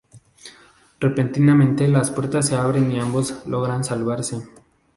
Repentinamente 0.99 1.87
las 1.87 2.09
puertas 2.09 2.47
se 2.47 2.55
abren 2.55 2.91
y 2.91 2.99
ambos 2.99 3.45
logran 3.45 3.83
salvarse. 3.83 4.41